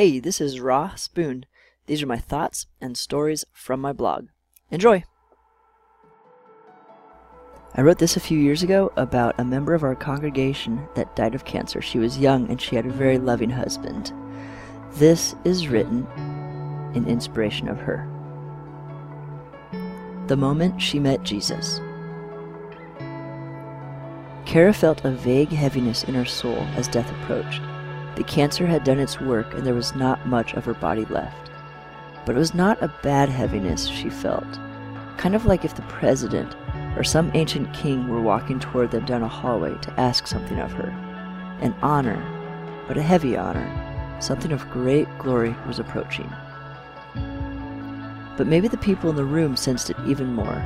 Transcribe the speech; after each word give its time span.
Hey, 0.00 0.18
this 0.18 0.40
is 0.40 0.60
Ross 0.60 1.08
Boone. 1.08 1.44
These 1.84 2.02
are 2.02 2.06
my 2.06 2.16
thoughts 2.16 2.66
and 2.80 2.96
stories 2.96 3.44
from 3.52 3.82
my 3.82 3.92
blog. 3.92 4.28
Enjoy! 4.70 5.04
I 7.74 7.82
wrote 7.82 7.98
this 7.98 8.16
a 8.16 8.20
few 8.20 8.38
years 8.38 8.62
ago 8.62 8.90
about 8.96 9.38
a 9.38 9.44
member 9.44 9.74
of 9.74 9.84
our 9.84 9.94
congregation 9.94 10.88
that 10.94 11.14
died 11.16 11.34
of 11.34 11.44
cancer. 11.44 11.82
She 11.82 11.98
was 11.98 12.16
young 12.16 12.48
and 12.48 12.58
she 12.58 12.76
had 12.76 12.86
a 12.86 12.90
very 12.90 13.18
loving 13.18 13.50
husband. 13.50 14.10
This 14.92 15.34
is 15.44 15.68
written 15.68 16.06
in 16.94 17.06
inspiration 17.06 17.68
of 17.68 17.76
her. 17.80 18.08
The 20.28 20.36
moment 20.38 20.80
she 20.80 20.98
met 20.98 21.24
Jesus. 21.24 21.78
Kara 24.46 24.72
felt 24.72 25.04
a 25.04 25.10
vague 25.10 25.50
heaviness 25.50 26.04
in 26.04 26.14
her 26.14 26.24
soul 26.24 26.60
as 26.74 26.88
death 26.88 27.12
approached. 27.20 27.60
The 28.16 28.24
cancer 28.24 28.66
had 28.66 28.84
done 28.84 28.98
its 28.98 29.20
work 29.20 29.54
and 29.54 29.66
there 29.66 29.74
was 29.74 29.94
not 29.94 30.26
much 30.26 30.54
of 30.54 30.64
her 30.64 30.74
body 30.74 31.04
left. 31.06 31.50
But 32.26 32.36
it 32.36 32.38
was 32.38 32.54
not 32.54 32.82
a 32.82 32.92
bad 33.02 33.28
heaviness 33.28 33.86
she 33.86 34.10
felt, 34.10 34.58
kind 35.16 35.34
of 35.34 35.46
like 35.46 35.64
if 35.64 35.74
the 35.74 35.82
president 35.82 36.54
or 36.96 37.04
some 37.04 37.30
ancient 37.34 37.72
king 37.72 38.08
were 38.08 38.20
walking 38.20 38.58
toward 38.58 38.90
them 38.90 39.04
down 39.04 39.22
a 39.22 39.28
hallway 39.28 39.74
to 39.80 40.00
ask 40.00 40.26
something 40.26 40.58
of 40.58 40.72
her. 40.72 40.88
An 41.60 41.74
honor, 41.82 42.20
but 42.88 42.96
a 42.96 43.02
heavy 43.02 43.36
honor, 43.36 44.16
something 44.20 44.52
of 44.52 44.68
great 44.70 45.06
glory 45.18 45.54
was 45.66 45.78
approaching. 45.78 46.30
But 48.36 48.46
maybe 48.46 48.68
the 48.68 48.76
people 48.76 49.10
in 49.10 49.16
the 49.16 49.24
room 49.24 49.56
sensed 49.56 49.90
it 49.90 49.96
even 50.06 50.34
more. 50.34 50.64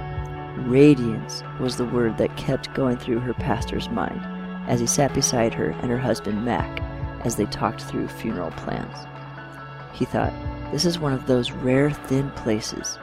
Radiance 0.58 1.42
was 1.60 1.76
the 1.76 1.84
word 1.84 2.16
that 2.18 2.36
kept 2.36 2.72
going 2.74 2.96
through 2.96 3.18
her 3.20 3.34
pastor's 3.34 3.88
mind 3.88 4.20
as 4.68 4.80
he 4.80 4.86
sat 4.86 5.12
beside 5.12 5.52
her 5.52 5.70
and 5.70 5.90
her 5.90 5.98
husband 5.98 6.44
Mac 6.44 6.80
as 7.24 7.36
they 7.36 7.46
talked 7.46 7.82
through 7.82 8.08
funeral 8.08 8.50
plans. 8.52 8.96
He 9.92 10.04
thought, 10.04 10.32
this 10.72 10.84
is 10.84 10.98
one 10.98 11.12
of 11.12 11.26
those 11.26 11.52
rare 11.52 11.90
thin 11.90 12.30
places 12.32 12.98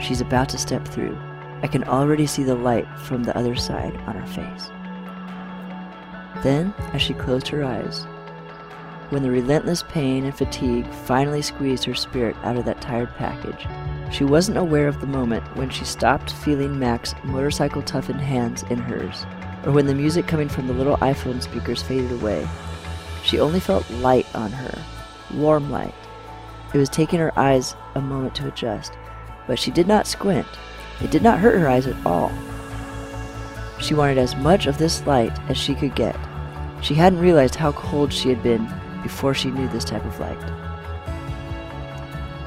she's 0.00 0.20
about 0.20 0.48
to 0.50 0.58
step 0.58 0.86
through. 0.86 1.16
I 1.62 1.68
can 1.68 1.84
already 1.84 2.26
see 2.26 2.42
the 2.42 2.54
light 2.54 2.86
from 2.98 3.22
the 3.22 3.36
other 3.36 3.54
side 3.54 3.96
on 4.06 4.16
her 4.16 4.26
face. 4.26 4.70
Then, 6.42 6.74
as 6.92 7.00
she 7.00 7.14
closed 7.14 7.46
her 7.48 7.62
eyes, 7.62 8.04
when 9.10 9.22
the 9.22 9.30
relentless 9.30 9.84
pain 9.84 10.24
and 10.24 10.34
fatigue 10.34 10.86
finally 11.04 11.42
squeezed 11.42 11.84
her 11.84 11.94
spirit 11.94 12.34
out 12.42 12.56
of 12.56 12.64
that 12.64 12.80
tired 12.80 13.14
package, 13.16 13.68
she 14.10 14.24
wasn't 14.24 14.58
aware 14.58 14.88
of 14.88 15.00
the 15.00 15.06
moment 15.06 15.44
when 15.56 15.70
she 15.70 15.84
stopped 15.84 16.32
feeling 16.32 16.78
Mac's 16.78 17.14
motorcycle 17.22 17.82
toughened 17.82 18.20
hands 18.20 18.64
in 18.64 18.78
hers, 18.78 19.24
or 19.64 19.72
when 19.72 19.86
the 19.86 19.94
music 19.94 20.26
coming 20.26 20.48
from 20.48 20.66
the 20.66 20.72
little 20.72 20.96
iPhone 20.96 21.40
speakers 21.40 21.82
faded 21.82 22.10
away. 22.10 22.48
She 23.22 23.40
only 23.40 23.60
felt 23.60 23.88
light 23.90 24.26
on 24.34 24.52
her, 24.52 24.82
warm 25.32 25.70
light. 25.70 25.94
It 26.74 26.78
was 26.78 26.88
taking 26.88 27.18
her 27.18 27.38
eyes 27.38 27.74
a 27.94 28.00
moment 28.00 28.34
to 28.36 28.48
adjust, 28.48 28.92
but 29.46 29.58
she 29.58 29.70
did 29.70 29.86
not 29.86 30.06
squint. 30.06 30.46
It 31.00 31.10
did 31.10 31.22
not 31.22 31.38
hurt 31.38 31.58
her 31.58 31.68
eyes 31.68 31.86
at 31.86 32.06
all. 32.06 32.32
She 33.80 33.94
wanted 33.94 34.18
as 34.18 34.36
much 34.36 34.66
of 34.66 34.78
this 34.78 35.06
light 35.06 35.36
as 35.48 35.56
she 35.56 35.74
could 35.74 35.94
get. 35.94 36.16
She 36.80 36.94
hadn't 36.94 37.20
realized 37.20 37.56
how 37.56 37.72
cold 37.72 38.12
she 38.12 38.28
had 38.28 38.42
been 38.42 38.68
before 39.02 39.34
she 39.34 39.50
knew 39.50 39.68
this 39.68 39.84
type 39.84 40.04
of 40.04 40.18
light. 40.18 40.38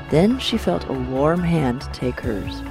Then 0.10 0.40
she 0.40 0.58
felt 0.58 0.90
a 0.90 0.94
warm 0.94 1.42
hand 1.42 1.82
take 1.94 2.20
hers. 2.20 2.62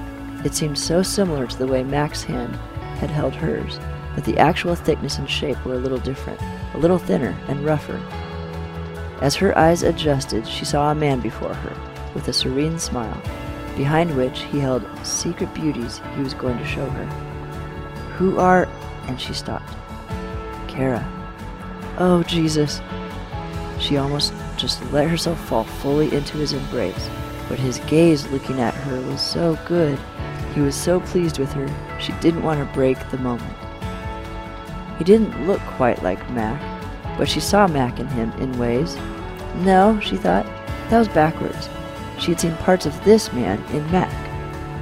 It 0.43 0.53
seemed 0.53 0.77
so 0.77 1.01
similar 1.01 1.47
to 1.47 1.57
the 1.57 1.67
way 1.67 1.83
Mac's 1.83 2.23
hand 2.23 2.55
had 2.97 3.09
held 3.09 3.35
hers, 3.35 3.79
but 4.13 4.23
the 4.25 4.37
actual 4.37 4.75
thickness 4.75 5.17
and 5.17 5.29
shape 5.29 5.63
were 5.65 5.73
a 5.73 5.79
little 5.79 5.97
different, 5.97 6.39
a 6.75 6.77
little 6.77 6.97
thinner 6.97 7.35
and 7.47 7.63
rougher. 7.63 7.97
As 9.21 9.35
her 9.35 9.57
eyes 9.57 9.81
adjusted, 9.81 10.45
she 10.45 10.65
saw 10.65 10.91
a 10.91 10.95
man 10.95 11.21
before 11.21 11.53
her, 11.53 11.75
with 12.13 12.27
a 12.27 12.33
serene 12.33 12.77
smile, 12.79 13.21
behind 13.77 14.15
which 14.15 14.41
he 14.43 14.59
held 14.59 14.85
secret 15.03 15.53
beauties 15.53 16.01
he 16.15 16.21
was 16.21 16.33
going 16.33 16.57
to 16.57 16.65
show 16.65 16.85
her. 16.85 17.05
Who 18.17 18.39
are... 18.39 18.67
and 19.07 19.19
she 19.19 19.33
stopped. 19.33 19.73
Kara. 20.67 21.03
Oh, 21.97 22.23
Jesus. 22.23 22.81
She 23.79 23.97
almost 23.97 24.33
just 24.57 24.83
let 24.91 25.09
herself 25.09 25.39
fall 25.47 25.63
fully 25.63 26.13
into 26.13 26.37
his 26.37 26.51
embrace, 26.51 27.09
but 27.47 27.59
his 27.59 27.79
gaze 27.87 28.27
looking 28.27 28.59
at 28.59 28.73
her 28.73 28.99
was 29.01 29.21
so 29.21 29.57
good. 29.65 29.97
He 30.53 30.61
was 30.61 30.75
so 30.75 30.99
pleased 30.99 31.39
with 31.39 31.51
her, 31.53 31.69
she 31.99 32.11
didn't 32.13 32.43
want 32.43 32.59
to 32.59 32.73
break 32.73 32.97
the 33.09 33.17
moment. 33.17 33.55
He 34.97 35.03
didn't 35.03 35.45
look 35.45 35.61
quite 35.61 36.03
like 36.03 36.29
Mac, 36.31 36.61
but 37.17 37.27
she 37.27 37.39
saw 37.39 37.67
Mac 37.67 37.99
in 37.99 38.07
him 38.07 38.31
in 38.33 38.57
ways. 38.57 38.95
No, 39.57 39.99
she 40.01 40.17
thought, 40.17 40.45
that 40.89 40.99
was 40.99 41.07
backwards. 41.09 41.69
She 42.19 42.31
had 42.31 42.39
seen 42.39 42.55
parts 42.57 42.85
of 42.85 43.03
this 43.03 43.31
man 43.33 43.63
in 43.73 43.89
Mac. 43.91 44.11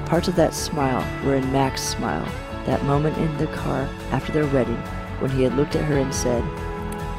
Parts 0.08 0.28
of 0.28 0.36
that 0.36 0.54
smile 0.54 1.06
were 1.26 1.36
in 1.36 1.52
Mac's 1.52 1.82
smile, 1.82 2.28
that 2.66 2.84
moment 2.84 3.18
in 3.18 3.38
the 3.38 3.48
car 3.48 3.90
after 4.12 4.32
their 4.32 4.48
wedding 4.48 4.82
when 5.20 5.32
he 5.32 5.44
had 5.44 5.56
looked 5.56 5.76
at 5.76 5.86
her 5.86 5.98
and 5.98 6.14
said, 6.14 6.44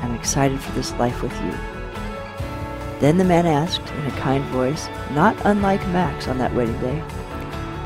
I'm 0.03 0.15
excited 0.15 0.61
for 0.61 0.73
this 0.73 0.93
life 0.93 1.23
with 1.23 1.33
you. 1.43 1.53
Then 3.01 3.19
the 3.19 3.25
man 3.25 3.47
asked, 3.47 3.89
in 3.91 4.07
a 4.07 4.11
kind 4.13 4.45
voice, 4.45 4.89
not 5.11 5.37
unlike 5.45 5.87
Mac's 5.89 6.29
on 6.29 6.39
that 6.39 6.55
wedding 6.55 6.79
day, 6.81 7.01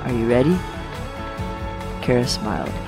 Are 0.04 0.12
you 0.12 0.28
ready? 0.28 0.58
Kara 2.02 2.26
smiled. 2.26 2.87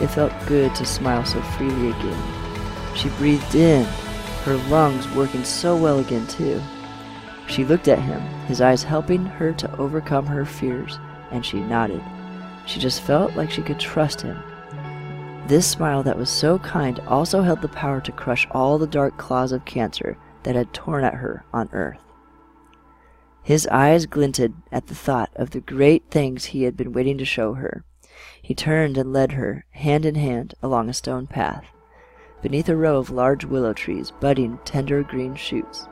It 0.00 0.08
felt 0.08 0.32
good 0.46 0.74
to 0.74 0.84
smile 0.84 1.24
so 1.24 1.40
freely 1.40 1.90
again. 1.90 2.94
She 2.96 3.08
breathed 3.10 3.54
in, 3.54 3.84
her 4.44 4.56
lungs 4.68 5.08
working 5.14 5.44
so 5.44 5.76
well 5.76 6.00
again, 6.00 6.26
too. 6.26 6.60
She 7.46 7.64
looked 7.64 7.88
at 7.88 7.98
him, 7.98 8.20
his 8.46 8.60
eyes 8.60 8.82
helping 8.82 9.24
her 9.24 9.52
to 9.54 9.76
overcome 9.76 10.26
her 10.26 10.44
fears, 10.44 10.98
and 11.30 11.44
she 11.44 11.60
nodded. 11.60 12.02
She 12.66 12.80
just 12.80 13.02
felt 13.02 13.36
like 13.36 13.50
she 13.50 13.62
could 13.62 13.78
trust 13.78 14.22
him. 14.22 14.42
This 15.46 15.70
smile 15.70 16.02
that 16.04 16.16
was 16.16 16.30
so 16.30 16.58
kind 16.58 17.00
also 17.00 17.42
held 17.42 17.60
the 17.60 17.68
power 17.68 18.00
to 18.00 18.12
crush 18.12 18.48
all 18.50 18.78
the 18.78 18.86
dark 18.86 19.18
claws 19.18 19.52
of 19.52 19.64
cancer 19.66 20.16
that 20.42 20.54
had 20.54 20.72
torn 20.72 21.04
at 21.04 21.14
her 21.14 21.44
on 21.52 21.68
earth. 21.72 22.00
His 23.42 23.66
eyes 23.66 24.06
glinted 24.06 24.54
at 24.72 24.86
the 24.86 24.94
thought 24.94 25.30
of 25.36 25.50
the 25.50 25.60
great 25.60 26.04
things 26.10 26.46
he 26.46 26.62
had 26.62 26.78
been 26.78 26.94
waiting 26.94 27.18
to 27.18 27.26
show 27.26 27.54
her. 27.54 27.84
He 28.42 28.54
turned 28.54 28.98
and 28.98 29.12
led 29.12 29.32
her, 29.32 29.64
hand 29.70 30.04
in 30.04 30.14
hand, 30.14 30.54
along 30.62 30.88
a 30.88 30.94
stone 30.94 31.26
path, 31.26 31.64
beneath 32.42 32.68
a 32.68 32.76
row 32.76 32.98
of 32.98 33.10
large 33.10 33.44
willow 33.44 33.72
trees 33.72 34.10
budding 34.10 34.58
tender 34.64 35.02
green 35.02 35.34
shoots. 35.34 35.86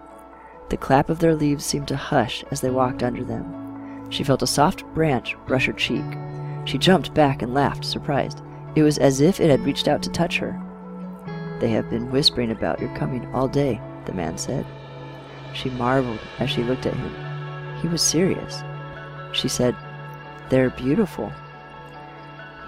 The 0.69 0.77
clap 0.77 1.11
of 1.11 1.19
their 1.19 1.35
leaves 1.35 1.65
seemed 1.65 1.89
to 1.89 1.97
hush 1.97 2.45
as 2.51 2.61
they 2.61 2.71
walked 2.71 3.03
under 3.03 3.25
them. 3.25 4.11
She 4.11 4.25
felt 4.25 4.43
a 4.43 4.47
soft 4.47 4.85
branch 4.95 5.37
brush 5.47 5.67
her 5.67 5.73
cheek. 5.73 6.05
She 6.65 6.79
jumped 6.79 7.15
back 7.15 7.43
and 7.43 7.55
laughed, 7.55 7.85
surprised. 7.85 8.43
It 8.75 8.83
was 8.83 8.99
as 8.99 9.21
if 9.21 9.41
it 9.41 9.51
had 9.51 9.65
reached 9.65 9.89
out 9.89 10.03
to 10.03 10.11
touch 10.11 10.39
her. 10.39 10.61
They 11.61 11.69
have 11.71 11.91
been 11.91 12.11
whispering 12.11 12.51
about 12.51 12.81
your 12.81 12.95
coming 12.97 13.27
all 13.35 13.49
day, 13.49 13.81
the 14.07 14.13
man 14.13 14.39
said. 14.39 14.67
She 15.55 15.71
marveled 15.71 16.21
as 16.39 16.51
she 16.51 16.63
looked 16.63 16.87
at 16.87 16.95
him. 16.95 17.77
He 17.81 17.89
was 17.89 18.03
serious. 18.03 18.63
She 19.33 19.49
said, 19.49 19.77
They're 20.49 20.71
beautiful. 20.71 21.33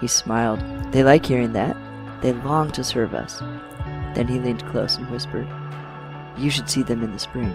He 0.01 0.07
smiled. 0.07 0.59
They 0.91 1.03
like 1.03 1.25
hearing 1.25 1.53
that. 1.53 1.75
They 2.21 2.33
long 2.33 2.71
to 2.71 2.83
serve 2.83 3.13
us. 3.13 3.39
Then 4.13 4.27
he 4.27 4.39
leaned 4.39 4.65
close 4.67 4.97
and 4.97 5.09
whispered, 5.09 5.47
You 6.37 6.49
should 6.49 6.69
see 6.69 6.83
them 6.83 7.03
in 7.03 7.11
the 7.11 7.19
spring. 7.19 7.53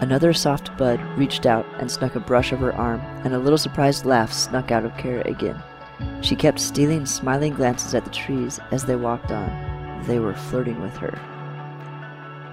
Another 0.00 0.32
soft 0.32 0.76
bud 0.76 1.00
reached 1.18 1.44
out 1.44 1.66
and 1.78 1.90
snuck 1.90 2.14
a 2.14 2.20
brush 2.20 2.52
of 2.52 2.60
her 2.60 2.74
arm, 2.74 3.00
and 3.24 3.34
a 3.34 3.38
little 3.38 3.58
surprised 3.58 4.04
laugh 4.04 4.32
snuck 4.32 4.70
out 4.70 4.84
of 4.84 4.96
Kara 4.96 5.26
again. 5.26 5.60
She 6.20 6.36
kept 6.36 6.60
stealing 6.60 7.06
smiling 7.06 7.54
glances 7.54 7.94
at 7.94 8.04
the 8.04 8.10
trees 8.10 8.60
as 8.70 8.84
they 8.84 8.96
walked 8.96 9.32
on. 9.32 10.02
They 10.06 10.20
were 10.20 10.34
flirting 10.34 10.80
with 10.80 10.96
her. 10.98 11.18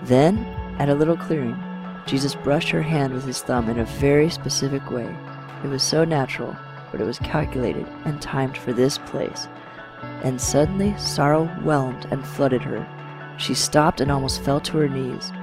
Then, 0.04 0.40
at 0.80 0.90
a 0.90 0.96
little 0.96 1.18
clearing, 1.18 1.58
Jesus 2.06 2.36
brushed 2.36 2.70
her 2.70 2.82
hand 2.82 3.14
with 3.14 3.26
his 3.26 3.42
thumb 3.42 3.70
in 3.70 3.80
a 3.80 3.86
very 3.86 4.30
specific 4.30 4.90
way. 4.90 5.16
It 5.64 5.68
was 5.68 5.84
so 5.84 6.04
natural, 6.04 6.56
but 6.96 7.02
it 7.02 7.06
was 7.08 7.20
calculated 7.20 7.86
and 8.06 8.22
timed 8.22 8.58
for 8.58 8.72
this 8.72 8.98
place. 9.00 9.50
And 10.24 10.40
suddenly 10.40 10.98
sorrow 10.98 11.48
whelmed 11.62 12.08
and 12.10 12.26
flooded 12.26 12.62
her. 12.62 12.88
She 13.38 13.54
stopped 13.54 14.00
and 14.00 14.10
almost 14.10 14.42
fell 14.42 14.62
to 14.62 14.78
her 14.78 14.88
knees. 14.88 15.34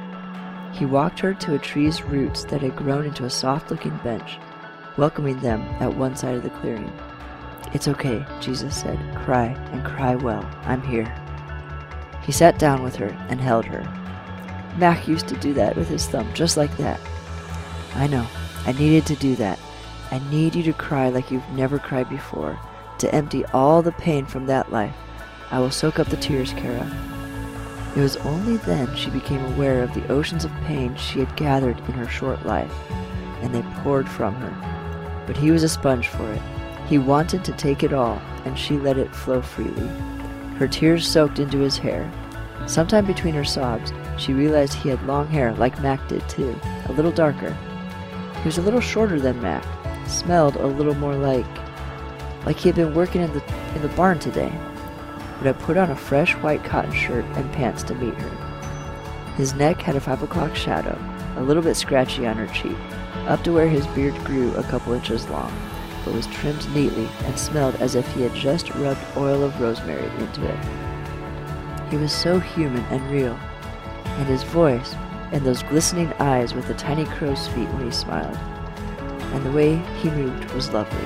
He 0.72 0.86
walked 0.86 1.20
her 1.20 1.34
to 1.34 1.54
a 1.54 1.58
tree's 1.58 2.02
roots 2.04 2.44
that 2.44 2.62
had 2.62 2.74
grown 2.74 3.04
into 3.04 3.26
a 3.26 3.30
soft 3.30 3.70
looking 3.70 3.94
bench, 3.98 4.38
welcoming 4.96 5.40
them 5.40 5.60
at 5.78 5.94
one 5.94 6.16
side 6.16 6.36
of 6.36 6.42
the 6.42 6.48
clearing. 6.48 6.90
It's 7.74 7.86
okay, 7.86 8.24
Jesus 8.40 8.74
said. 8.74 8.98
Cry, 9.14 9.48
and 9.72 9.84
cry 9.84 10.14
well. 10.14 10.48
I'm 10.62 10.80
here. 10.80 11.04
He 12.22 12.32
sat 12.32 12.58
down 12.58 12.82
with 12.82 12.96
her 12.96 13.14
and 13.28 13.42
held 13.42 13.66
her. 13.66 13.82
Mac 14.78 15.06
used 15.06 15.28
to 15.28 15.36
do 15.36 15.52
that 15.52 15.76
with 15.76 15.88
his 15.90 16.06
thumb, 16.06 16.32
just 16.32 16.56
like 16.56 16.74
that. 16.78 16.98
I 17.94 18.06
know. 18.06 18.26
I 18.64 18.72
needed 18.72 19.04
to 19.04 19.16
do 19.16 19.36
that. 19.36 19.58
I 20.12 20.18
need 20.30 20.54
you 20.54 20.62
to 20.64 20.74
cry 20.74 21.08
like 21.08 21.30
you've 21.30 21.48
never 21.52 21.78
cried 21.78 22.10
before, 22.10 22.58
to 22.98 23.14
empty 23.14 23.46
all 23.46 23.80
the 23.80 23.92
pain 23.92 24.26
from 24.26 24.44
that 24.44 24.70
life. 24.70 24.94
I 25.50 25.58
will 25.58 25.70
soak 25.70 25.98
up 25.98 26.08
the 26.08 26.18
tears, 26.18 26.52
Kara. 26.52 26.86
It 27.96 28.00
was 28.00 28.18
only 28.18 28.58
then 28.58 28.94
she 28.94 29.08
became 29.08 29.42
aware 29.42 29.82
of 29.82 29.94
the 29.94 30.06
oceans 30.08 30.44
of 30.44 30.52
pain 30.66 30.94
she 30.96 31.20
had 31.20 31.34
gathered 31.34 31.78
in 31.78 31.94
her 31.94 32.08
short 32.08 32.44
life, 32.44 32.70
and 33.40 33.54
they 33.54 33.62
poured 33.82 34.06
from 34.06 34.34
her. 34.34 35.24
But 35.26 35.38
he 35.38 35.50
was 35.50 35.62
a 35.62 35.68
sponge 35.70 36.08
for 36.08 36.30
it. 36.30 36.42
He 36.88 36.98
wanted 36.98 37.42
to 37.46 37.52
take 37.52 37.82
it 37.82 37.94
all, 37.94 38.20
and 38.44 38.58
she 38.58 38.76
let 38.76 38.98
it 38.98 39.16
flow 39.16 39.40
freely. 39.40 39.88
Her 40.58 40.68
tears 40.68 41.08
soaked 41.08 41.38
into 41.38 41.60
his 41.60 41.78
hair. 41.78 42.12
Sometime 42.66 43.06
between 43.06 43.32
her 43.32 43.44
sobs, 43.46 43.94
she 44.18 44.34
realized 44.34 44.74
he 44.74 44.90
had 44.90 45.06
long 45.06 45.26
hair 45.28 45.54
like 45.54 45.80
Mac 45.80 46.06
did 46.06 46.28
too, 46.28 46.54
a 46.84 46.92
little 46.92 47.12
darker. 47.12 47.56
He 48.42 48.44
was 48.44 48.58
a 48.58 48.62
little 48.62 48.78
shorter 48.78 49.18
than 49.18 49.40
Mac, 49.40 49.64
smelled 50.06 50.56
a 50.56 50.66
little 50.66 50.94
more 50.94 51.14
like 51.14 51.46
like 52.44 52.56
he 52.56 52.68
had 52.68 52.76
been 52.76 52.94
working 52.94 53.22
in 53.22 53.32
the 53.32 53.42
in 53.74 53.82
the 53.82 53.88
barn 53.88 54.18
today 54.18 54.52
but 55.42 55.56
had 55.56 55.64
put 55.64 55.76
on 55.76 55.90
a 55.90 55.96
fresh 55.96 56.34
white 56.36 56.62
cotton 56.62 56.92
shirt 56.92 57.24
and 57.34 57.52
pants 57.52 57.82
to 57.82 57.96
meet 57.96 58.14
her. 58.14 59.34
His 59.34 59.54
neck 59.54 59.80
had 59.80 59.96
a 59.96 60.00
five 60.00 60.22
o'clock 60.22 60.54
shadow, 60.54 60.96
a 61.36 61.42
little 61.42 61.64
bit 61.64 61.74
scratchy 61.74 62.28
on 62.28 62.36
her 62.36 62.46
cheek, 62.54 62.76
up 63.26 63.42
to 63.42 63.52
where 63.52 63.68
his 63.68 63.86
beard 63.88 64.14
grew 64.24 64.54
a 64.54 64.62
couple 64.62 64.92
inches 64.92 65.28
long, 65.28 65.52
but 66.04 66.14
was 66.14 66.28
trimmed 66.28 66.72
neatly 66.72 67.08
and 67.24 67.36
smelled 67.36 67.74
as 67.76 67.96
if 67.96 68.06
he 68.14 68.22
had 68.22 68.34
just 68.34 68.72
rubbed 68.76 69.00
oil 69.16 69.42
of 69.42 69.60
rosemary 69.60 70.06
into 70.22 70.46
it. 70.46 70.58
He 71.90 71.96
was 71.96 72.12
so 72.12 72.38
human 72.38 72.84
and 72.84 73.10
real, 73.10 73.36
and 74.04 74.28
his 74.28 74.44
voice, 74.44 74.94
and 75.32 75.44
those 75.44 75.64
glistening 75.64 76.12
eyes 76.20 76.54
with 76.54 76.68
the 76.68 76.74
tiny 76.74 77.04
crow's 77.04 77.48
feet 77.48 77.68
when 77.70 77.84
he 77.84 77.90
smiled, 77.90 78.38
and 79.32 79.44
the 79.44 79.52
way 79.52 79.76
he 80.00 80.10
moved 80.10 80.52
was 80.52 80.72
lovely. 80.72 81.04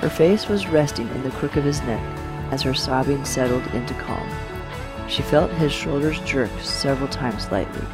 Her 0.00 0.10
face 0.10 0.48
was 0.48 0.66
resting 0.66 1.08
in 1.10 1.22
the 1.22 1.30
crook 1.30 1.56
of 1.56 1.64
his 1.64 1.80
neck, 1.82 2.02
as 2.50 2.62
her 2.62 2.74
sobbing 2.74 3.24
settled 3.24 3.66
into 3.68 3.94
calm. 3.94 4.28
She 5.08 5.22
felt 5.22 5.50
his 5.52 5.72
shoulders 5.72 6.20
jerk 6.20 6.50
several 6.60 7.08
times 7.08 7.50
lightly. 7.50 7.86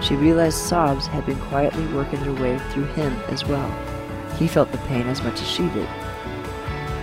She 0.00 0.16
realized 0.16 0.58
sobs 0.58 1.06
had 1.06 1.26
been 1.26 1.38
quietly 1.40 1.86
working 1.88 2.20
their 2.20 2.32
way 2.32 2.58
through 2.70 2.86
him 2.92 3.12
as 3.28 3.44
well. 3.44 3.70
He 4.38 4.48
felt 4.48 4.70
the 4.70 4.78
pain 4.78 5.06
as 5.06 5.22
much 5.22 5.40
as 5.40 5.48
she 5.48 5.68
did. 5.70 5.88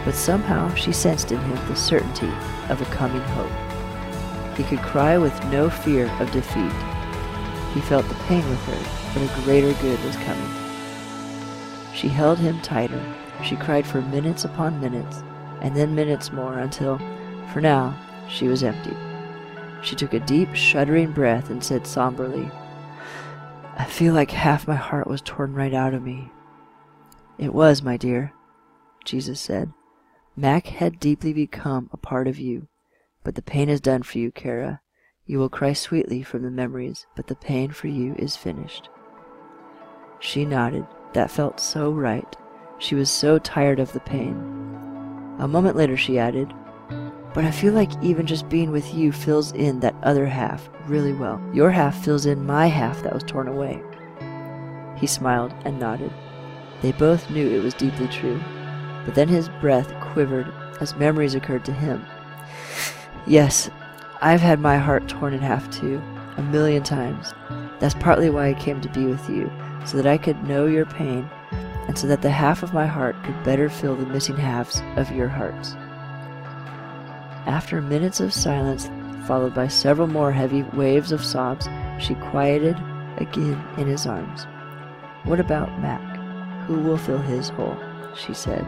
But 0.05 0.15
somehow 0.15 0.73
she 0.75 0.91
sensed 0.91 1.31
in 1.31 1.39
him 1.39 1.67
the 1.67 1.75
certainty 1.75 2.31
of 2.69 2.81
a 2.81 2.85
coming 2.85 3.21
hope. 3.21 4.57
He 4.57 4.63
could 4.63 4.81
cry 4.81 5.17
with 5.17 5.43
no 5.45 5.69
fear 5.69 6.07
of 6.19 6.31
defeat. 6.31 6.71
He 7.73 7.81
felt 7.81 8.07
the 8.07 8.15
pain 8.25 8.47
with 8.49 8.63
her, 8.65 9.13
but 9.13 9.23
a 9.23 9.41
greater 9.43 9.73
good 9.81 10.03
was 10.03 10.15
coming. 10.17 10.60
She 12.01 12.07
held 12.07 12.39
him 12.39 12.59
tighter. 12.61 12.99
She 13.43 13.55
cried 13.55 13.85
for 13.85 14.01
minutes 14.01 14.43
upon 14.43 14.81
minutes, 14.81 15.21
and 15.61 15.75
then 15.75 15.93
minutes 15.93 16.31
more 16.31 16.57
until, 16.57 16.97
for 17.53 17.61
now, 17.61 17.95
she 18.27 18.47
was 18.47 18.63
empty. 18.63 18.97
She 19.83 19.95
took 19.95 20.15
a 20.15 20.19
deep, 20.19 20.55
shuddering 20.55 21.11
breath 21.11 21.51
and 21.51 21.63
said 21.63 21.85
somberly, 21.85 22.49
I 23.77 23.85
feel 23.85 24.15
like 24.15 24.31
half 24.31 24.67
my 24.67 24.73
heart 24.73 25.05
was 25.05 25.21
torn 25.21 25.53
right 25.53 25.75
out 25.75 25.93
of 25.93 26.01
me. 26.01 26.31
It 27.37 27.53
was, 27.53 27.83
my 27.83 27.97
dear, 27.97 28.33
Jesus 29.05 29.39
said. 29.39 29.71
Mac 30.35 30.65
had 30.67 30.99
deeply 30.99 31.33
become 31.33 31.87
a 31.93 31.97
part 31.97 32.27
of 32.27 32.39
you, 32.39 32.67
but 33.23 33.35
the 33.35 33.43
pain 33.43 33.69
is 33.69 33.79
done 33.79 34.01
for 34.01 34.17
you, 34.17 34.31
Kara. 34.31 34.81
You 35.27 35.37
will 35.37 35.49
cry 35.49 35.73
sweetly 35.73 36.23
from 36.23 36.41
the 36.41 36.49
memories, 36.49 37.05
but 37.15 37.27
the 37.27 37.35
pain 37.35 37.69
for 37.69 37.89
you 37.89 38.15
is 38.17 38.35
finished. 38.35 38.89
She 40.19 40.45
nodded. 40.45 40.87
That 41.13 41.31
felt 41.31 41.59
so 41.59 41.91
right. 41.91 42.37
She 42.79 42.95
was 42.95 43.09
so 43.09 43.37
tired 43.37 43.79
of 43.79 43.91
the 43.93 43.99
pain. 43.99 44.35
A 45.39 45.47
moment 45.47 45.75
later, 45.75 45.97
she 45.97 46.17
added, 46.17 46.53
But 47.33 47.45
I 47.45 47.51
feel 47.51 47.73
like 47.73 47.91
even 48.01 48.25
just 48.25 48.49
being 48.49 48.71
with 48.71 48.93
you 48.93 49.11
fills 49.11 49.51
in 49.51 49.79
that 49.81 49.95
other 50.03 50.25
half 50.25 50.69
really 50.87 51.13
well. 51.13 51.41
Your 51.53 51.71
half 51.71 52.03
fills 52.03 52.25
in 52.25 52.45
my 52.45 52.67
half 52.67 53.03
that 53.03 53.13
was 53.13 53.23
torn 53.23 53.47
away. 53.47 53.81
He 54.97 55.07
smiled 55.07 55.53
and 55.65 55.79
nodded. 55.79 56.13
They 56.81 56.91
both 56.91 57.29
knew 57.29 57.47
it 57.47 57.63
was 57.63 57.73
deeply 57.73 58.07
true, 58.07 58.41
but 59.05 59.15
then 59.15 59.27
his 59.27 59.49
breath 59.61 59.93
quivered 59.99 60.51
as 60.79 60.95
memories 60.95 61.35
occurred 61.35 61.65
to 61.65 61.73
him. 61.73 62.05
Yes, 63.27 63.69
I've 64.21 64.41
had 64.41 64.59
my 64.59 64.77
heart 64.77 65.07
torn 65.07 65.33
in 65.33 65.39
half 65.39 65.69
too, 65.71 66.01
a 66.37 66.41
million 66.41 66.83
times. 66.83 67.33
That's 67.79 67.95
partly 67.95 68.29
why 68.29 68.49
I 68.49 68.53
came 68.53 68.81
to 68.81 68.89
be 68.89 69.05
with 69.05 69.27
you, 69.29 69.51
so 69.85 69.97
that 69.97 70.07
I 70.07 70.17
could 70.17 70.47
know 70.47 70.65
your 70.65 70.85
pain 70.85 71.29
and 71.87 71.97
so 71.97 72.07
that 72.07 72.21
the 72.21 72.29
half 72.29 72.63
of 72.63 72.73
my 72.73 72.85
heart 72.85 73.15
could 73.23 73.43
better 73.43 73.69
fill 73.69 73.95
the 73.95 74.05
missing 74.05 74.37
halves 74.37 74.81
of 74.95 75.11
your 75.11 75.27
hearts. 75.27 75.73
After 77.47 77.81
minutes 77.81 78.19
of 78.19 78.33
silence, 78.33 78.89
followed 79.25 79.53
by 79.53 79.67
several 79.67 80.07
more 80.07 80.31
heavy 80.31 80.63
waves 80.63 81.11
of 81.11 81.23
sobs, 81.23 81.67
she 81.99 82.15
quieted 82.15 82.77
again 83.17 83.61
in 83.77 83.87
his 83.87 84.05
arms. 84.05 84.45
What 85.23 85.39
about 85.39 85.79
Mac? 85.79 86.01
Who 86.67 86.75
will 86.79 86.97
fill 86.97 87.17
his 87.17 87.49
hole? 87.49 87.77
she 88.15 88.33
said. 88.33 88.65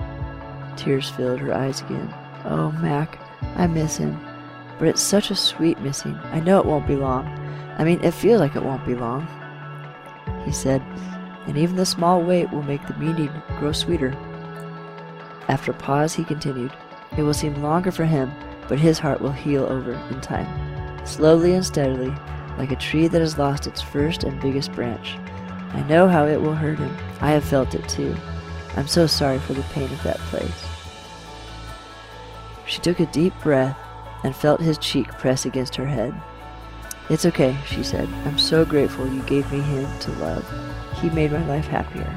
Tears 0.75 1.10
filled 1.10 1.39
her 1.39 1.54
eyes 1.54 1.81
again. 1.81 2.13
Oh, 2.45 2.71
Mac, 2.81 3.19
I 3.56 3.68
miss 3.68 3.98
him. 3.98 4.19
But 4.80 4.88
it's 4.88 5.01
such 5.01 5.31
a 5.31 5.36
sweet 5.36 5.80
missing. 5.80 6.15
I 6.31 6.39
know 6.39 6.60
it 6.60 6.65
won't 6.65 6.88
be 6.88 6.95
long. 6.95 7.25
I 7.77 7.83
mean, 7.83 8.04
it 8.04 8.13
feels 8.13 8.39
like 8.39 8.56
it 8.56 8.63
won't 8.63 8.86
be 8.86 8.95
long. 8.95 9.27
He 10.45 10.51
said, 10.51 10.81
and 11.48 11.57
even 11.57 11.75
the 11.75 11.86
small 11.86 12.22
wait 12.22 12.51
will 12.51 12.63
make 12.63 12.86
the 12.88 12.95
meeting 12.95 13.31
grow 13.60 13.72
sweeter. 13.72 14.13
After 15.50 15.72
a 15.72 15.75
pause, 15.75 16.13
he 16.13 16.24
continued, 16.24 16.72
It 17.18 17.24
will 17.24 17.34
seem 17.34 17.62
longer 17.62 17.92
for 17.92 18.06
him, 18.06 18.31
but 18.68 18.80
his 18.80 19.00
heart 19.00 19.22
will 19.22 19.31
heal 19.31 19.63
over 19.66 19.94
in 20.10 20.22
time, 20.22 21.06
slowly 21.06 21.54
and 21.54 21.66
steadily, 21.66 22.13
like 22.57 22.72
a 22.72 22.78
tree 22.78 23.07
that 23.07 23.19
has 23.19 23.38
lost 23.38 23.68
its 23.68 23.81
first 23.81 24.24
and 24.24 24.42
biggest 24.42 24.72
branch. 24.72 25.18
I 25.74 25.84
know 25.84 26.07
how 26.07 26.25
it 26.25 26.42
will 26.42 26.56
hurt 26.56 26.80
him. 26.80 26.96
I 27.19 27.31
have 27.31 27.44
felt 27.44 27.75
it 27.75 27.88
too. 27.89 28.16
I'm 28.75 28.88
so 28.88 29.07
sorry 29.07 29.39
for 29.39 29.54
the 29.54 29.63
pain 29.63 29.92
of 29.92 30.04
that 30.04 30.19
place. 30.19 30.66
She 32.66 32.80
took 32.80 33.00
a 33.00 33.06
deep 33.07 33.34
breath 33.42 33.78
and 34.24 34.36
felt 34.36 34.62
his 34.62 34.78
cheek 34.78 35.07
press 35.18 35.46
against 35.46 35.75
her 35.75 35.86
head. 35.86 36.13
It's 37.10 37.26
okay, 37.26 37.58
she 37.66 37.84
said. 37.84 38.08
I'm 38.26 38.38
so 38.38 38.64
grateful 38.64 39.08
you 39.08 39.22
gave 39.24 39.52
me 39.52 39.60
him 39.60 39.88
to 40.00 40.12
love. 40.14 40.46
He 41.02 41.10
made 41.10 41.32
my 41.32 41.46
life 41.48 41.68
happier. 41.68 42.10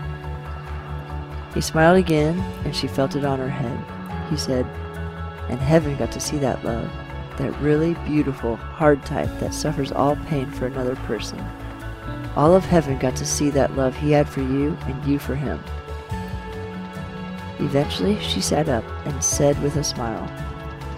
He 1.55 1.61
smiled 1.61 1.99
again, 1.99 2.39
and 2.65 2.75
she 2.75 2.87
felt 2.87 3.17
it 3.17 3.25
on 3.25 3.39
her 3.39 3.49
head. 3.49 3.79
He 4.31 4.37
said, 4.37 4.65
And 5.49 5.59
heaven 5.59 5.97
got 5.97 6.13
to 6.13 6.21
see 6.21 6.39
that 6.39 6.65
love, 6.65 6.91
that 7.37 7.59
really 7.61 7.95
beautiful, 8.07 8.57
hard 8.57 9.05
type 9.05 9.31
that 9.41 9.55
suffers 9.55 9.91
all 9.91 10.17
pain 10.17 10.51
for 10.51 10.67
another 10.67 10.97
person. 10.97 11.43
All 12.37 12.55
of 12.55 12.65
heaven 12.65 12.99
got 12.99 13.17
to 13.17 13.27
see 13.27 13.51
that 13.51 13.75
love 13.75 13.97
he 13.97 14.13
had 14.13 14.29
for 14.29 14.41
you 14.41 14.77
and 14.83 15.05
you 15.05 15.19
for 15.19 15.35
him. 15.35 15.59
Eventually, 17.59 18.21
she 18.21 18.41
sat 18.41 18.69
up 18.69 18.85
and 19.07 19.25
said 19.25 19.61
with 19.63 19.77
a 19.77 19.85
smile, 19.85 20.31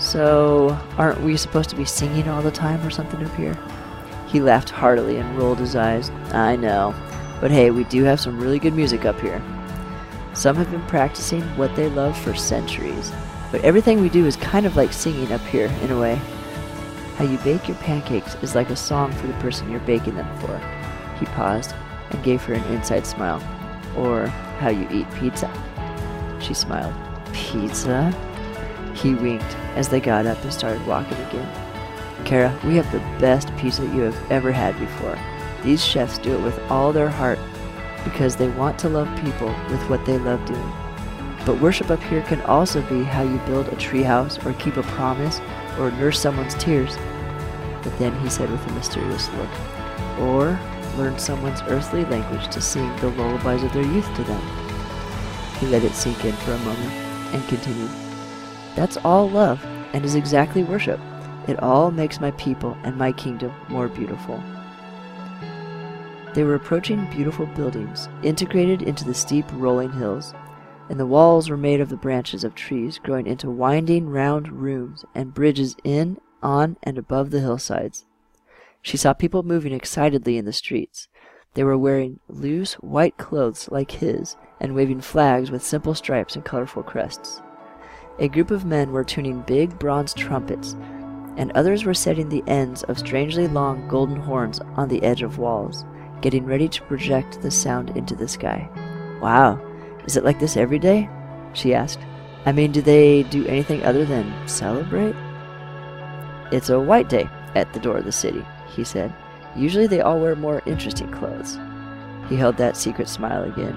So, 0.01 0.77
aren't 0.99 1.23
we 1.23 1.37
supposed 1.37 1.71
to 1.71 1.77
be 1.77 1.85
singing 1.85 2.29
all 2.29 2.43
the 2.43 2.51
time 2.51 2.85
or 2.85 2.91
something 2.91 3.25
up 3.25 3.35
here? 3.37 3.57
He 4.29 4.41
laughed 4.41 4.71
heartily 4.71 5.17
and 5.17 5.39
rolled 5.39 5.59
his 5.59 5.75
eyes. 5.75 6.11
I 6.33 6.57
know. 6.57 6.95
But 7.41 7.51
hey, 7.51 7.71
we 7.71 7.85
do 7.85 8.05
have 8.05 8.21
some 8.21 8.39
really 8.39 8.59
good 8.59 8.75
music 8.75 9.05
up 9.05 9.19
here. 9.21 9.43
Some 10.35 10.57
have 10.57 10.71
been 10.71 10.87
practicing 10.87 11.43
what 11.57 11.75
they 11.75 11.89
love 11.89 12.17
for 12.17 12.35
centuries, 12.35 13.11
but 13.51 13.63
everything 13.63 14.01
we 14.01 14.09
do 14.09 14.27
is 14.27 14.37
kind 14.37 14.67
of 14.67 14.77
like 14.77 14.93
singing 14.93 15.33
up 15.33 15.41
here 15.43 15.67
in 15.83 15.91
a 15.91 15.99
way. 15.99 16.21
How 17.17 17.25
you 17.25 17.39
bake 17.39 17.67
your 17.67 17.77
pancakes 17.79 18.37
is 18.43 18.55
like 18.55 18.71
a 18.71 18.77
song 18.77 19.11
for 19.13 19.27
the 19.27 19.33
person 19.35 19.71
you're 19.71 19.81
baking 19.81 20.15
them 20.15 20.39
for. 20.39 20.57
He 21.19 21.27
paused 21.27 21.75
and 22.11 22.23
gave 22.23 22.43
her 22.45 22.55
an 22.55 22.63
inside 22.73 23.07
smile. 23.07 23.43
Or 23.97 24.27
how 24.59 24.69
you 24.69 24.87
eat 24.91 25.11
pizza. 25.15 25.51
She 26.41 26.55
smiled. 26.55 26.95
Pizza? 27.33 28.15
He 28.95 29.15
winked 29.15 29.57
as 29.75 29.89
they 29.89 30.01
got 30.01 30.27
up 30.27 30.41
and 30.43 30.53
started 30.53 30.87
walking 30.87 31.19
again. 31.25 31.68
Kara, 32.29 32.55
we 32.63 32.77
have 32.77 32.93
the 32.93 32.99
best 33.19 33.57
pizza 33.57 33.83
you 33.85 34.03
have 34.03 34.31
ever 34.31 34.53
had 34.53 34.79
before. 34.79 35.19
These 35.63 35.83
chefs 35.83 36.19
do 36.19 36.37
it 36.37 36.43
with 36.43 36.61
all 36.71 36.93
their 36.93 37.09
heart 37.09 37.39
because 38.05 38.37
they 38.37 38.49
want 38.49 38.79
to 38.81 38.91
love 38.91 39.09
people 39.25 39.49
with 39.71 39.81
what 39.89 40.05
they 40.05 40.19
love 40.19 40.45
doing. 40.45 40.73
But 41.47 41.59
worship 41.59 41.89
up 41.89 42.03
here 42.03 42.21
can 42.21 42.43
also 42.43 42.83
be 42.83 43.03
how 43.03 43.23
you 43.23 43.39
build 43.47 43.69
a 43.69 43.77
treehouse 43.77 44.45
or 44.45 44.53
keep 44.59 44.77
a 44.77 44.83
promise 44.83 45.41
or 45.79 45.91
nurse 45.93 46.21
someone's 46.21 46.55
tears. 46.57 46.99
But 47.83 47.99
then 47.99 48.15
he 48.21 48.29
said 48.29 48.51
with 48.51 48.67
a 48.67 48.73
mysterious 48.73 49.31
look, 49.31 50.21
or 50.21 50.61
learn 50.99 51.19
someone's 51.19 51.63
earthly 51.63 52.05
language 52.05 52.47
to 52.49 52.61
sing 52.61 52.95
the 52.97 53.09
lullabies 53.09 53.63
of 53.63 53.73
their 53.73 53.87
youth 53.87 54.15
to 54.17 54.25
them. 54.25 54.43
He 55.61 55.67
let 55.69 55.83
it 55.83 55.95
sink 55.95 56.23
in 56.27 56.35
for 56.35 56.53
a 56.53 56.59
moment 56.59 56.93
and 57.33 57.49
continued, 57.49 57.91
That's 58.77 58.99
all 58.99 59.31
love 59.31 59.65
and 59.95 60.05
is 60.05 60.15
exactly 60.15 60.63
worship. 60.63 61.01
It 61.49 61.61
all 61.62 61.90
makes 61.90 62.21
my 62.21 62.31
people 62.33 62.76
and 62.85 62.97
my 62.97 63.11
kingdom 63.11 63.52
more 63.69 63.88
beautiful. 63.88 64.40
They 66.35 66.45
were 66.45 66.55
approaching 66.55 67.11
beautiful 67.11 67.47
buildings, 67.47 68.09
integrated 68.23 68.83
into 68.83 69.05
the 69.05 69.14
steep 69.14 69.47
rolling 69.55 69.90
hills, 69.93 70.35
and 70.90 71.00
the 71.00 71.07
walls 71.07 71.49
were 71.49 71.57
made 71.57 71.81
of 71.81 71.88
the 71.88 71.97
branches 71.97 72.45
of 72.45 72.55
trees 72.55 72.99
growing 72.99 73.26
into 73.26 73.50
winding 73.50 74.11
round 74.11 74.52
rooms 74.52 75.07
and 75.14 75.33
bridges 75.33 75.75
in 75.85 76.19
on 76.43 76.76
and 76.83 76.99
above 76.99 77.31
the 77.31 77.40
hillsides. 77.40 78.05
She 78.83 78.99
saw 78.99 79.14
people 79.14 79.43
moving 79.43 79.73
excitedly 79.73 80.37
in 80.37 80.45
the 80.45 80.52
streets. 80.52 81.09
They 81.55 81.64
were 81.64 81.78
wearing 81.78 82.21
loose 82.28 82.75
white 82.75 83.17
clothes 83.17 83.71
like 83.71 83.93
his 83.93 84.37
and 84.61 84.75
waving 84.75 85.00
flags 85.00 85.50
with 85.50 85.64
simple 85.64 85.95
stripes 85.95 86.37
and 86.37 86.45
colorful 86.45 86.83
crests. 86.83 87.40
A 88.19 88.28
group 88.28 88.50
of 88.50 88.64
men 88.64 88.93
were 88.93 89.05
tuning 89.05 89.40
big 89.43 89.78
bronze 89.78 90.12
trumpets, 90.12 90.76
and 91.38 91.52
others 91.52 91.85
were 91.85 91.95
setting 91.95 92.28
the 92.28 92.45
ends 92.47 92.83
of 92.85 92.99
strangely 92.99 93.47
long 93.47 93.87
golden 93.88 94.16
horns 94.16 94.61
on 94.76 94.88
the 94.88 95.02
edge 95.02 95.23
of 95.23 95.38
walls, 95.38 95.87
getting 96.21 96.45
ready 96.45 96.68
to 96.68 96.83
project 96.83 97.40
the 97.40 97.50
sound 97.50 97.97
into 97.97 98.14
the 98.14 98.28
sky. 98.28 98.68
Wow, 99.23 99.61
is 100.04 100.16
it 100.16 100.25
like 100.25 100.38
this 100.38 100.57
every 100.57 100.78
day? 100.78 101.09
she 101.54 101.75
asked. 101.75 102.00
I 102.45 102.52
mean, 102.52 102.73
do 102.73 102.83
they 102.83 103.23
do 103.25 103.47
anything 103.47 103.83
other 103.85 104.04
than 104.04 104.49
celebrate? 104.49 105.14
It's 106.52 106.71
a 106.71 106.80
white 106.80 107.09
day 107.09 107.28
at 107.54 107.73
the 107.73 107.80
door 107.80 107.99
of 107.99 108.04
the 108.04 108.12
city, 108.12 108.45
he 108.75 108.85
said. 108.85 109.14
Usually 109.57 109.87
they 109.87 110.00
all 110.00 110.21
wear 110.21 110.35
more 110.35 110.62
interesting 110.66 111.11
clothes. 111.11 111.59
He 112.28 112.37
held 112.37 112.57
that 112.57 112.76
secret 112.76 113.09
smile 113.09 113.45
again. 113.45 113.75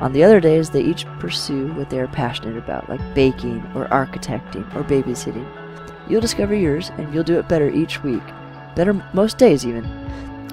On 0.00 0.12
the 0.12 0.22
other 0.22 0.38
days, 0.38 0.70
they 0.70 0.82
each 0.82 1.06
pursue 1.18 1.72
what 1.72 1.90
they 1.90 1.98
are 1.98 2.08
passionate 2.08 2.56
about, 2.56 2.88
like 2.88 3.00
baking 3.14 3.60
or 3.74 3.86
architecting 3.86 4.64
or 4.76 4.84
babysitting. 4.84 5.46
You'll 6.08 6.20
discover 6.20 6.54
yours, 6.54 6.90
and 6.96 7.12
you'll 7.12 7.24
do 7.24 7.38
it 7.38 7.48
better 7.48 7.68
each 7.68 8.02
week. 8.02 8.22
Better 8.74 8.94
most 9.12 9.38
days, 9.38 9.66
even. 9.66 9.84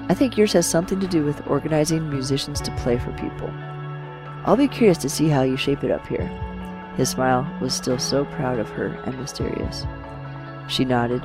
I 0.08 0.14
think 0.14 0.36
yours 0.36 0.52
has 0.52 0.66
something 0.66 1.00
to 1.00 1.06
do 1.06 1.24
with 1.24 1.46
organizing 1.46 2.08
musicians 2.08 2.60
to 2.60 2.76
play 2.76 2.98
for 2.98 3.12
people. 3.12 3.50
I'll 4.44 4.56
be 4.56 4.68
curious 4.68 4.98
to 4.98 5.08
see 5.08 5.28
how 5.28 5.42
you 5.42 5.56
shape 5.56 5.82
it 5.82 5.90
up 5.90 6.06
here. 6.06 6.26
His 6.96 7.10
smile 7.10 7.46
was 7.60 7.74
still 7.74 7.98
so 7.98 8.24
proud 8.24 8.58
of 8.58 8.68
her 8.70 8.86
and 9.04 9.18
mysterious. 9.18 9.84
She 10.68 10.84
nodded, 10.84 11.22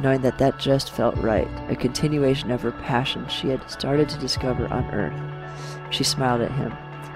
knowing 0.00 0.22
that 0.22 0.38
that 0.38 0.58
just 0.58 0.92
felt 0.92 1.16
right, 1.16 1.48
a 1.68 1.76
continuation 1.76 2.50
of 2.50 2.62
her 2.62 2.72
passion 2.72 3.26
she 3.28 3.48
had 3.48 3.70
started 3.70 4.08
to 4.08 4.18
discover 4.18 4.66
on 4.68 4.84
Earth. 4.90 5.92
She 5.92 6.04
smiled 6.04 6.40
at 6.40 6.52
him, 6.52 6.72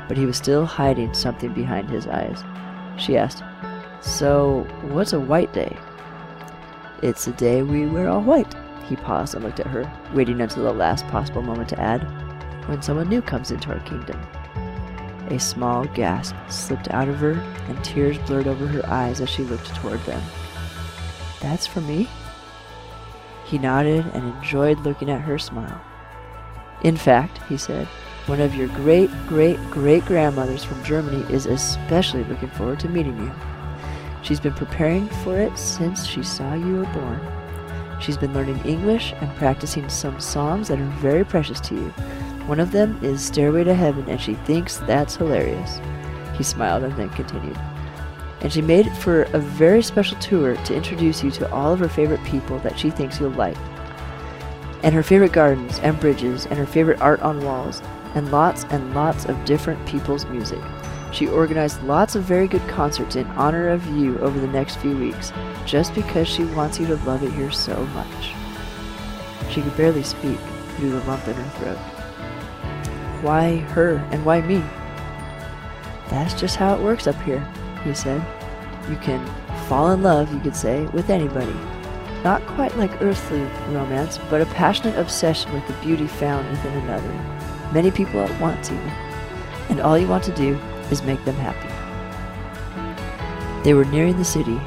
but 0.08 0.16
he 0.16 0.26
was 0.26 0.36
still 0.36 0.66
hiding 0.66 1.14
something 1.14 1.52
behind 1.52 1.88
his 1.90 2.06
eyes. 2.06 2.42
She 2.96 3.16
asked, 3.16 3.42
So, 4.02 4.66
what's 4.82 5.12
a 5.12 5.20
white 5.20 5.52
day? 5.52 5.76
It's 7.02 7.26
a 7.26 7.32
day 7.32 7.62
we 7.62 7.86
wear 7.86 8.10
all 8.10 8.20
white. 8.20 8.54
He 8.86 8.96
paused 8.96 9.34
and 9.34 9.42
looked 9.42 9.60
at 9.60 9.66
her, 9.68 9.90
waiting 10.12 10.42
until 10.42 10.64
the 10.64 10.72
last 10.72 11.06
possible 11.06 11.40
moment 11.40 11.70
to 11.70 11.80
add, 11.80 12.02
When 12.68 12.82
someone 12.82 13.08
new 13.08 13.22
comes 13.22 13.50
into 13.50 13.70
our 13.70 13.80
kingdom. 13.80 14.20
A 15.30 15.38
small 15.38 15.86
gasp 15.86 16.34
slipped 16.48 16.90
out 16.90 17.08
of 17.08 17.16
her, 17.16 17.32
and 17.68 17.82
tears 17.82 18.18
blurred 18.18 18.46
over 18.46 18.66
her 18.66 18.86
eyes 18.86 19.22
as 19.22 19.30
she 19.30 19.44
looked 19.44 19.74
toward 19.76 20.00
them. 20.00 20.22
That's 21.40 21.66
for 21.66 21.80
me? 21.80 22.06
He 23.46 23.56
nodded 23.56 24.04
and 24.12 24.34
enjoyed 24.34 24.80
looking 24.80 25.08
at 25.08 25.22
her 25.22 25.38
smile. 25.38 25.80
In 26.82 26.96
fact, 26.96 27.38
he 27.48 27.56
said, 27.56 27.86
one 28.26 28.40
of 28.40 28.54
your 28.54 28.68
great 28.68 29.10
great 29.26 29.58
great 29.70 30.04
grandmothers 30.04 30.62
from 30.62 30.84
Germany 30.84 31.24
is 31.32 31.46
especially 31.46 32.24
looking 32.24 32.50
forward 32.50 32.78
to 32.80 32.88
meeting 32.88 33.16
you. 33.18 33.32
She's 34.22 34.40
been 34.40 34.54
preparing 34.54 35.08
for 35.08 35.38
it 35.38 35.56
since 35.56 36.06
she 36.06 36.22
saw 36.22 36.54
you 36.54 36.76
were 36.76 36.92
born. 36.92 37.20
She's 38.00 38.16
been 38.16 38.34
learning 38.34 38.64
English 38.64 39.12
and 39.20 39.34
practicing 39.36 39.88
some 39.88 40.20
songs 40.20 40.68
that 40.68 40.80
are 40.80 40.96
very 41.00 41.24
precious 41.24 41.60
to 41.60 41.74
you. 41.74 41.88
One 42.46 42.60
of 42.60 42.72
them 42.72 42.98
is 43.02 43.22
Stairway 43.22 43.64
to 43.64 43.74
Heaven, 43.74 44.08
and 44.08 44.20
she 44.20 44.34
thinks 44.34 44.78
that's 44.78 45.16
hilarious. 45.16 45.80
He 46.36 46.42
smiled 46.42 46.84
and 46.84 46.96
then 46.96 47.10
continued 47.10 47.58
and 48.40 48.52
she 48.52 48.62
made 48.62 48.86
it 48.86 48.96
for 48.96 49.22
a 49.22 49.38
very 49.38 49.82
special 49.82 50.18
tour 50.18 50.56
to 50.64 50.74
introduce 50.74 51.22
you 51.22 51.30
to 51.30 51.52
all 51.52 51.72
of 51.72 51.78
her 51.78 51.88
favorite 51.88 52.22
people 52.24 52.58
that 52.60 52.78
she 52.78 52.90
thinks 52.90 53.20
you'll 53.20 53.30
like, 53.30 53.56
and 54.82 54.94
her 54.94 55.02
favorite 55.02 55.32
gardens 55.32 55.78
and 55.80 56.00
bridges, 56.00 56.46
and 56.46 56.58
her 56.58 56.66
favorite 56.66 57.00
art 57.00 57.20
on 57.20 57.44
walls, 57.44 57.82
and 58.14 58.32
lots 58.32 58.64
and 58.70 58.94
lots 58.94 59.26
of 59.26 59.44
different 59.44 59.84
people's 59.86 60.24
music. 60.26 60.60
She 61.12 61.26
organized 61.26 61.82
lots 61.82 62.14
of 62.14 62.24
very 62.24 62.46
good 62.48 62.66
concerts 62.68 63.16
in 63.16 63.26
honor 63.28 63.68
of 63.68 63.86
you 63.88 64.18
over 64.20 64.38
the 64.38 64.46
next 64.46 64.76
few 64.76 64.96
weeks, 64.96 65.32
just 65.66 65.94
because 65.94 66.28
she 66.28 66.44
wants 66.44 66.78
you 66.78 66.86
to 66.86 66.96
love 66.96 67.22
it 67.22 67.32
here 67.32 67.50
so 67.50 67.84
much. 67.86 68.32
She 69.50 69.62
could 69.62 69.76
barely 69.76 70.02
speak 70.02 70.38
through 70.76 70.90
the 70.90 71.04
lump 71.04 71.26
in 71.26 71.34
her 71.34 71.50
throat. 71.58 71.78
Why 73.22 73.56
her 73.56 73.96
and 74.12 74.24
why 74.24 74.40
me? 74.40 74.62
That's 76.08 76.38
just 76.38 76.56
how 76.56 76.74
it 76.74 76.80
works 76.80 77.06
up 77.06 77.20
here 77.22 77.46
he 77.84 77.94
said. 77.94 78.24
You 78.88 78.96
can 78.96 79.24
fall 79.66 79.92
in 79.92 80.02
love, 80.02 80.32
you 80.32 80.40
could 80.40 80.56
say, 80.56 80.84
with 80.86 81.10
anybody. 81.10 81.54
Not 82.22 82.46
quite 82.46 82.76
like 82.76 83.02
earthly 83.02 83.42
romance, 83.74 84.18
but 84.28 84.42
a 84.42 84.46
passionate 84.46 84.98
obsession 84.98 85.52
with 85.52 85.66
the 85.66 85.72
beauty 85.74 86.06
found 86.06 86.48
within 86.50 86.76
another. 86.78 87.12
Many 87.72 87.90
people 87.90 88.20
at 88.20 88.40
once, 88.40 88.70
even. 88.70 88.90
And 89.70 89.80
all 89.80 89.96
you 89.96 90.08
want 90.08 90.24
to 90.24 90.34
do 90.34 90.58
is 90.90 91.02
make 91.02 91.24
them 91.24 91.36
happy. 91.36 91.68
They 93.64 93.74
were 93.74 93.84
nearing 93.84 94.16
the 94.16 94.24
city. 94.24 94.60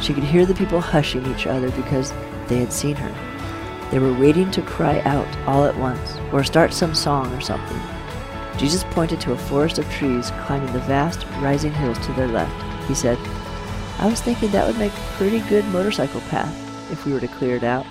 She 0.00 0.12
could 0.12 0.24
hear 0.24 0.44
the 0.44 0.54
people 0.54 0.80
hushing 0.80 1.24
each 1.26 1.46
other 1.46 1.70
because 1.70 2.12
they 2.48 2.58
had 2.58 2.72
seen 2.72 2.96
her. 2.96 3.90
They 3.90 3.98
were 3.98 4.12
waiting 4.12 4.50
to 4.50 4.62
cry 4.62 5.00
out 5.00 5.28
all 5.46 5.64
at 5.64 5.76
once, 5.76 6.18
or 6.32 6.44
start 6.44 6.72
some 6.72 6.94
song 6.94 7.32
or 7.32 7.40
something. 7.40 7.80
Jesus 8.56 8.84
pointed 8.90 9.20
to 9.22 9.32
a 9.32 9.38
forest 9.38 9.78
of 9.78 9.90
trees 9.90 10.30
climbing 10.46 10.72
the 10.72 10.80
vast, 10.80 11.24
rising 11.40 11.72
hills 11.72 11.98
to 12.06 12.12
their 12.12 12.28
left. 12.28 12.88
He 12.88 12.94
said, 12.94 13.18
I 13.98 14.06
was 14.08 14.20
thinking 14.20 14.50
that 14.50 14.66
would 14.66 14.78
make 14.78 14.92
a 14.92 15.12
pretty 15.16 15.40
good 15.48 15.64
motorcycle 15.66 16.20
path 16.22 16.52
if 16.92 17.06
we 17.06 17.12
were 17.12 17.20
to 17.20 17.28
clear 17.28 17.56
it 17.56 17.64
out. 17.64 17.86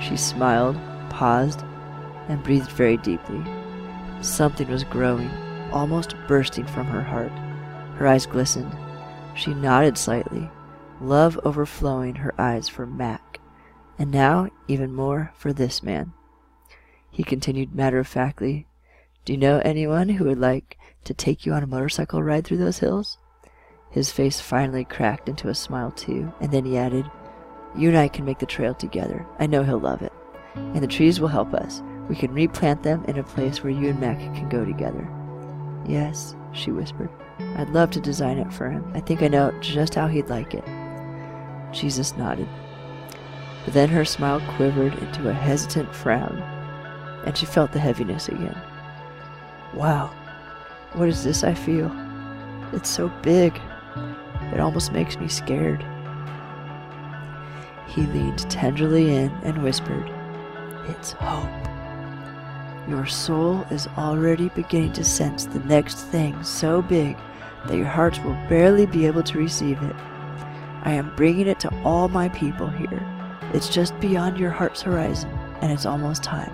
She 0.00 0.16
smiled, 0.16 0.76
paused, 1.10 1.62
and 2.28 2.42
breathed 2.42 2.70
very 2.72 2.96
deeply. 2.98 3.42
Something 4.20 4.68
was 4.68 4.84
growing, 4.84 5.30
almost 5.74 6.14
bursting 6.26 6.66
from 6.66 6.86
her 6.86 7.02
heart. 7.02 7.32
Her 7.98 8.06
eyes 8.06 8.24
glistened. 8.24 8.74
She 9.34 9.52
nodded 9.52 9.98
slightly, 9.98 10.48
love 11.00 11.38
overflowing 11.44 12.14
her 12.16 12.32
eyes 12.40 12.68
for 12.68 12.86
Mac, 12.86 13.40
and 13.98 14.10
now 14.10 14.48
even 14.68 14.94
more 14.94 15.32
for 15.34 15.52
this 15.52 15.82
man. 15.82 16.12
He 17.10 17.22
continued 17.22 17.74
matter 17.74 17.98
of 17.98 18.06
factly, 18.06 18.66
do 19.24 19.32
you 19.32 19.38
know 19.38 19.62
anyone 19.64 20.10
who 20.10 20.24
would 20.24 20.38
like 20.38 20.78
to 21.04 21.14
take 21.14 21.46
you 21.46 21.54
on 21.54 21.62
a 21.62 21.66
motorcycle 21.66 22.22
ride 22.22 22.44
through 22.44 22.58
those 22.58 22.80
hills? 22.80 23.16
His 23.90 24.10
face 24.10 24.40
finally 24.40 24.84
cracked 24.84 25.28
into 25.28 25.48
a 25.48 25.54
smile, 25.54 25.92
too, 25.92 26.32
and 26.40 26.52
then 26.52 26.64
he 26.64 26.76
added, 26.76 27.10
You 27.74 27.88
and 27.88 27.96
I 27.96 28.08
can 28.08 28.24
make 28.24 28.38
the 28.38 28.46
trail 28.46 28.74
together. 28.74 29.24
I 29.38 29.46
know 29.46 29.62
he'll 29.62 29.78
love 29.78 30.02
it. 30.02 30.12
And 30.54 30.82
the 30.82 30.88
trees 30.88 31.20
will 31.20 31.28
help 31.28 31.54
us. 31.54 31.82
We 32.08 32.16
can 32.16 32.34
replant 32.34 32.82
them 32.82 33.04
in 33.06 33.18
a 33.18 33.22
place 33.22 33.62
where 33.62 33.72
you 33.72 33.88
and 33.88 34.00
Mac 34.00 34.18
can 34.18 34.48
go 34.48 34.64
together. 34.64 35.08
Yes, 35.86 36.34
she 36.52 36.70
whispered. 36.70 37.10
I'd 37.56 37.70
love 37.70 37.90
to 37.92 38.00
design 38.00 38.38
it 38.38 38.52
for 38.52 38.70
him. 38.70 38.90
I 38.94 39.00
think 39.00 39.22
I 39.22 39.28
know 39.28 39.52
just 39.60 39.94
how 39.94 40.06
he'd 40.06 40.28
like 40.28 40.54
it. 40.54 40.64
Jesus 41.72 42.16
nodded. 42.16 42.48
But 43.64 43.74
then 43.74 43.88
her 43.88 44.04
smile 44.04 44.40
quivered 44.56 44.94
into 44.94 45.28
a 45.28 45.32
hesitant 45.32 45.94
frown, 45.94 46.38
and 47.26 47.36
she 47.36 47.46
felt 47.46 47.72
the 47.72 47.80
heaviness 47.80 48.28
again. 48.28 48.60
Wow, 49.74 50.12
what 50.92 51.08
is 51.08 51.24
this 51.24 51.42
I 51.42 51.54
feel? 51.54 51.90
It's 52.72 52.88
so 52.88 53.08
big. 53.22 53.58
It 54.52 54.60
almost 54.60 54.92
makes 54.92 55.18
me 55.18 55.28
scared. 55.28 55.84
He 57.88 58.02
leaned 58.02 58.48
tenderly 58.50 59.14
in 59.14 59.30
and 59.42 59.62
whispered, 59.62 60.08
It's 60.88 61.12
hope. 61.12 61.73
Your 62.88 63.06
soul 63.06 63.62
is 63.70 63.88
already 63.96 64.50
beginning 64.50 64.92
to 64.94 65.04
sense 65.04 65.46
the 65.46 65.60
next 65.60 66.00
thing 66.04 66.42
so 66.44 66.82
big 66.82 67.16
that 67.66 67.78
your 67.78 67.86
hearts 67.86 68.18
will 68.20 68.36
barely 68.48 68.84
be 68.84 69.06
able 69.06 69.22
to 69.22 69.38
receive 69.38 69.82
it. 69.82 69.96
I 70.82 70.92
am 70.92 71.14
bringing 71.16 71.46
it 71.46 71.58
to 71.60 71.74
all 71.82 72.08
my 72.08 72.28
people 72.28 72.68
here. 72.68 73.02
It's 73.54 73.70
just 73.70 73.98
beyond 74.00 74.36
your 74.36 74.50
heart's 74.50 74.82
horizon, 74.82 75.30
and 75.62 75.72
it's 75.72 75.86
almost 75.86 76.22
time. 76.22 76.52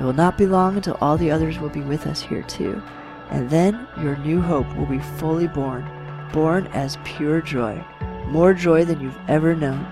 It 0.00 0.04
will 0.04 0.14
not 0.14 0.38
be 0.38 0.46
long 0.46 0.76
until 0.76 0.96
all 1.02 1.18
the 1.18 1.30
others 1.30 1.58
will 1.58 1.68
be 1.68 1.82
with 1.82 2.06
us 2.06 2.22
here 2.22 2.42
too, 2.44 2.82
and 3.28 3.50
then 3.50 3.86
your 4.00 4.16
new 4.16 4.40
hope 4.40 4.74
will 4.76 4.86
be 4.86 4.98
fully 4.98 5.46
born, 5.46 5.86
born 6.32 6.68
as 6.68 6.96
pure 7.04 7.42
joy, 7.42 7.84
more 8.28 8.54
joy 8.54 8.86
than 8.86 9.00
you've 9.00 9.18
ever 9.28 9.54
known. 9.54 9.86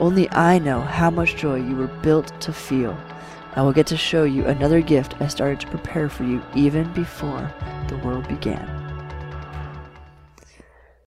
Only 0.00 0.30
I 0.30 0.58
know 0.58 0.80
how 0.80 1.10
much 1.10 1.36
joy 1.36 1.56
you 1.56 1.76
were 1.76 1.86
built 1.86 2.40
to 2.40 2.52
feel. 2.52 2.98
I 3.56 3.62
will 3.62 3.72
get 3.72 3.86
to 3.86 3.96
show 3.96 4.24
you 4.24 4.44
another 4.44 4.82
gift 4.82 5.14
I 5.18 5.28
started 5.28 5.60
to 5.60 5.66
prepare 5.68 6.10
for 6.10 6.24
you 6.24 6.42
even 6.54 6.92
before 6.92 7.50
the 7.88 7.96
world 7.98 8.28
began. 8.28 8.75